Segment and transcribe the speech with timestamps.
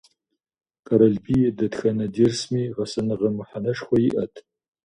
[0.85, 4.33] Къэралбий и дэтхэнэ дерсми гъэсэныгъэ мыхьэнэшхуэ иӀэт.